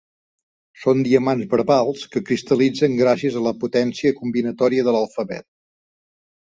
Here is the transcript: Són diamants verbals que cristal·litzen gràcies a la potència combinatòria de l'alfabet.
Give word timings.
Són 0.85 1.03
diamants 1.07 1.49
verbals 1.51 2.07
que 2.15 2.23
cristal·litzen 2.31 2.97
gràcies 3.05 3.39
a 3.43 3.47
la 3.51 3.55
potència 3.63 4.17
combinatòria 4.25 4.91
de 4.91 4.99
l'alfabet. 5.01 5.51